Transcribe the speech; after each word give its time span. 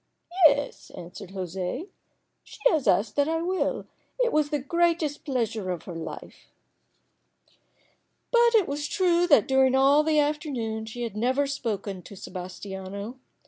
"Yes," 0.47 0.89
answered 0.97 1.29
José. 1.29 1.87
"She 2.43 2.57
has 2.71 2.87
asked 2.87 3.15
that 3.17 3.29
I 3.29 3.43
will. 3.43 3.85
It 4.19 4.33
was 4.33 4.49
the 4.49 4.57
greatest 4.57 5.23
pleasure 5.23 5.69
of 5.69 5.83
her 5.83 5.93
life." 5.93 6.47
But 8.31 8.55
it 8.55 8.67
was 8.67 8.87
true 8.87 9.27
that 9.27 9.47
during 9.47 9.75
all 9.75 10.01
the 10.01 10.17
afternoon 10.17 10.87
she 10.87 11.03
had 11.03 11.15
never 11.15 11.41
once 11.41 11.53
spoken 11.53 12.01
to 12.01 12.15
Sebas 12.15 12.59
tiano. 12.59 13.19